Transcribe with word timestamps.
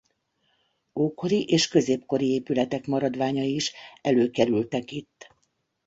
Ókori 0.93 1.43
és 1.45 1.67
középkori 1.67 2.31
épületek 2.33 2.87
maradványai 2.87 3.53
is 3.55 3.73
előkerültek 4.01 4.91
itt. 4.91 5.33